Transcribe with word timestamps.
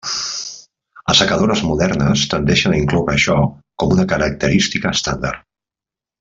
Assecadores 1.13 1.61
modernes 1.71 2.23
tendeixen 2.31 2.73
a 2.73 2.79
incloure 2.81 3.15
això 3.17 3.37
com 3.85 3.95
una 3.99 4.07
característica 4.15 4.97
estàndard. 4.99 5.47